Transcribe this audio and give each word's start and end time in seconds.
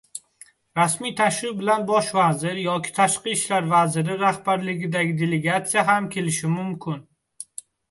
Rasmiy 0.77 1.11
tashrif 1.19 1.51
bilan 1.59 1.85
Bosh 1.91 2.09
vazir 2.19 2.57
yoki 2.61 2.95
tashqi 3.01 3.35
ishlar 3.37 3.69
vaziri 3.75 4.17
rahbarligidagi 4.25 5.15
delegatsiya 5.23 5.87
ham 5.93 6.11
kelishi 6.19 6.53
mumkin. 6.59 7.09